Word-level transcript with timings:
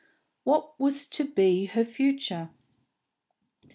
What 0.43 0.79
was 0.79 1.05
to 1.09 1.25
be 1.25 1.65
her 1.65 1.85
future? 1.85 2.49